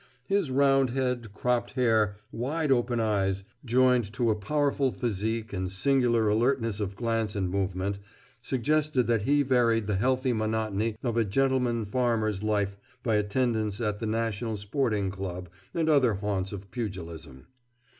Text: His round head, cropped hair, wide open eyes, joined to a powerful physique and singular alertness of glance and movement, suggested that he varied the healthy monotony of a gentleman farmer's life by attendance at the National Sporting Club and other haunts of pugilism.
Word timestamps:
His 0.25 0.49
round 0.49 0.89
head, 0.89 1.31
cropped 1.35 1.73
hair, 1.73 2.17
wide 2.31 2.71
open 2.71 2.99
eyes, 2.99 3.43
joined 3.63 4.11
to 4.13 4.31
a 4.31 4.35
powerful 4.35 4.91
physique 4.91 5.53
and 5.53 5.71
singular 5.71 6.27
alertness 6.27 6.79
of 6.79 6.95
glance 6.95 7.35
and 7.35 7.51
movement, 7.51 7.99
suggested 8.39 9.05
that 9.05 9.21
he 9.21 9.43
varied 9.43 9.85
the 9.85 9.97
healthy 9.97 10.33
monotony 10.33 10.97
of 11.03 11.17
a 11.17 11.23
gentleman 11.23 11.85
farmer's 11.85 12.41
life 12.41 12.79
by 13.03 13.13
attendance 13.17 13.79
at 13.79 13.99
the 13.99 14.07
National 14.07 14.55
Sporting 14.55 15.11
Club 15.11 15.49
and 15.71 15.87
other 15.87 16.15
haunts 16.15 16.51
of 16.51 16.71
pugilism. 16.71 17.45